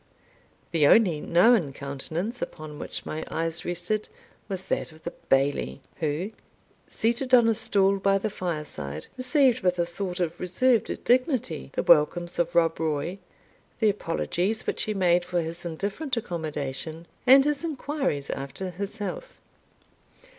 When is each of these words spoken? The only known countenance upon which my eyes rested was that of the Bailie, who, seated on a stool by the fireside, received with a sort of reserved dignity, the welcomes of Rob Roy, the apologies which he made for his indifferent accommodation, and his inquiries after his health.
The 0.71 0.87
only 0.87 1.21
known 1.21 1.73
countenance 1.73 2.41
upon 2.41 2.79
which 2.79 3.05
my 3.05 3.23
eyes 3.29 3.63
rested 3.63 4.09
was 4.49 4.63
that 4.63 4.91
of 4.91 5.03
the 5.03 5.13
Bailie, 5.29 5.79
who, 5.97 6.31
seated 6.87 7.35
on 7.35 7.47
a 7.47 7.53
stool 7.53 7.99
by 7.99 8.17
the 8.17 8.31
fireside, 8.31 9.05
received 9.15 9.61
with 9.61 9.77
a 9.77 9.85
sort 9.85 10.19
of 10.19 10.39
reserved 10.39 11.03
dignity, 11.03 11.69
the 11.75 11.83
welcomes 11.83 12.39
of 12.39 12.55
Rob 12.55 12.79
Roy, 12.79 13.19
the 13.79 13.89
apologies 13.91 14.65
which 14.65 14.81
he 14.85 14.95
made 14.95 15.23
for 15.23 15.39
his 15.39 15.63
indifferent 15.65 16.17
accommodation, 16.17 17.05
and 17.27 17.45
his 17.45 17.63
inquiries 17.63 18.31
after 18.31 18.71
his 18.71 18.97
health. 18.97 19.37